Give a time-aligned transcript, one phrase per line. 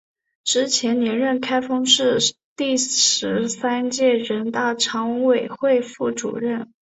[0.43, 2.17] 之后连任开封市
[2.55, 6.73] 第十三届人大常委会副主任。